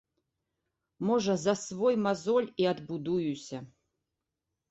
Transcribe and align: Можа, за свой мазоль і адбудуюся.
Можа, 1.09 1.33
за 1.41 1.53
свой 1.65 1.95
мазоль 2.07 2.49
і 2.63 2.67
адбудуюся. 2.73 3.57